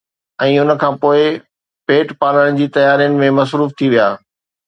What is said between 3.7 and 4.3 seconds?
ٿي ويا.